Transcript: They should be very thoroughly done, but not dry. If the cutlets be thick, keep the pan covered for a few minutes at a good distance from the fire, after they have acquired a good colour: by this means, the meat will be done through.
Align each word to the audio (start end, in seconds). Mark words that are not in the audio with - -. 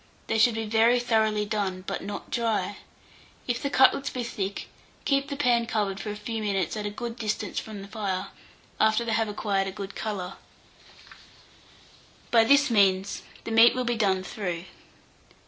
They 0.25 0.39
should 0.39 0.55
be 0.55 0.65
very 0.65 0.99
thoroughly 0.99 1.45
done, 1.45 1.83
but 1.85 2.01
not 2.01 2.31
dry. 2.31 2.77
If 3.47 3.61
the 3.61 3.69
cutlets 3.69 4.09
be 4.09 4.23
thick, 4.23 4.67
keep 5.05 5.27
the 5.27 5.35
pan 5.37 5.67
covered 5.67 5.99
for 5.99 6.09
a 6.09 6.15
few 6.15 6.41
minutes 6.41 6.75
at 6.75 6.87
a 6.87 6.89
good 6.89 7.17
distance 7.17 7.59
from 7.59 7.83
the 7.83 7.87
fire, 7.87 8.29
after 8.79 9.05
they 9.05 9.11
have 9.13 9.27
acquired 9.29 9.67
a 9.67 9.71
good 9.71 9.93
colour: 9.93 10.37
by 12.31 12.43
this 12.43 12.71
means, 12.71 13.21
the 13.43 13.51
meat 13.51 13.75
will 13.75 13.85
be 13.85 13.95
done 13.95 14.23
through. 14.23 14.65